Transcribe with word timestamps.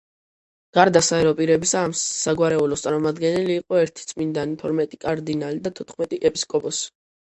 გარდა 0.77 1.03
საერო 1.07 1.33
პირებისა, 1.41 1.83
ამ 1.89 1.93
საგვარეულოს 2.05 2.87
წარმომადგენელი 2.87 3.61
იყო 3.63 3.85
ერთი 3.85 4.11
წმინდანი, 4.15 4.61
თორმეტი 4.67 5.03
კარდინალი 5.09 5.67
და 5.71 5.79
თოთხმეტი 5.81 6.25
ეპისკოპოსი. 6.35 6.97